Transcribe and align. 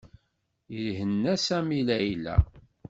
Ihenna 0.81 1.33
Sami 1.45 1.81
Layla. 1.87 2.35